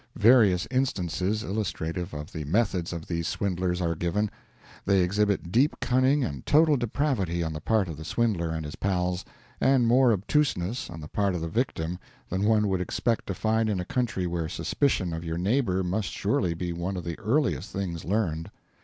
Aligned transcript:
Various 0.17 0.67
instances 0.71 1.43
illustrative 1.43 2.11
of 2.11 2.31
the 2.31 2.43
methods 2.45 2.91
of 2.91 3.05
these 3.05 3.27
swindlers 3.27 3.81
are 3.81 3.93
given. 3.93 4.31
They 4.83 5.01
exhibit 5.01 5.51
deep 5.51 5.79
cunning 5.79 6.23
and 6.23 6.43
total 6.43 6.75
depravity 6.75 7.43
on 7.43 7.53
the 7.53 7.61
part 7.61 7.87
of 7.87 7.97
the 7.97 8.03
swindler 8.03 8.49
and 8.49 8.65
his 8.65 8.75
pals, 8.75 9.23
and 9.59 9.85
more 9.85 10.11
obtuseness 10.11 10.89
on 10.89 11.01
the 11.01 11.07
part 11.07 11.35
of 11.35 11.41
the 11.41 11.47
victim 11.49 11.99
than 12.31 12.45
one 12.45 12.67
would 12.67 12.81
expect 12.81 13.27
to 13.27 13.35
find 13.35 13.69
in 13.69 13.79
a 13.79 13.85
country 13.85 14.25
where 14.25 14.49
suspicion 14.49 15.13
of 15.13 15.23
your 15.23 15.37
neighbor 15.37 15.83
must 15.83 16.09
surely 16.09 16.55
be 16.55 16.73
one 16.73 16.97
of 16.97 17.03
the 17.03 17.19
earliest 17.19 17.69
things 17.69 18.03
learned. 18.03 18.49